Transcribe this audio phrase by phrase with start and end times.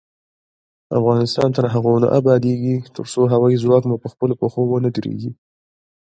[0.99, 5.31] افغانستان تر هغو نه ابادیږي، ترڅو هوايي ځواک مو پخپلو پښو ونه دریږي.